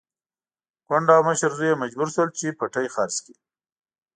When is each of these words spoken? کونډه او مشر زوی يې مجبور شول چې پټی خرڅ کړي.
کونډه 0.87 1.13
او 1.17 1.23
مشر 1.29 1.51
زوی 1.57 1.69
يې 1.71 1.81
مجبور 1.83 2.07
شول 2.13 2.29
چې 2.39 2.57
پټی 2.59 2.87
خرڅ 2.93 3.15
کړي. 3.23 3.35